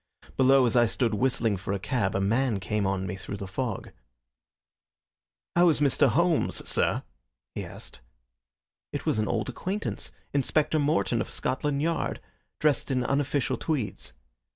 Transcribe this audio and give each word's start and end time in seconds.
Below, 0.35 0.65
as 0.65 0.75
I 0.75 0.87
stood 0.87 1.13
whistling 1.13 1.57
for 1.57 1.73
a 1.73 1.77
cab, 1.79 2.15
a 2.15 2.19
man 2.19 2.59
came 2.59 2.87
on 2.87 3.05
me 3.05 3.15
through 3.15 3.37
the 3.37 3.47
fog. 3.47 3.91
"How 5.55 5.69
is 5.69 5.79
Mr. 5.79 6.07
Holmes, 6.09 6.67
sir?" 6.67 7.03
he 7.53 7.63
asked. 7.63 8.01
It 8.91 9.05
was 9.05 9.19
an 9.19 9.27
old 9.27 9.47
acquaintance, 9.47 10.11
Inspector 10.33 10.79
Morton, 10.79 11.21
of 11.21 11.29
Scotland 11.29 11.83
Yard, 11.83 12.19
dressed 12.57 12.89
in 12.89 13.03
unofficial 13.05 13.57
tweeds. 13.59 14.13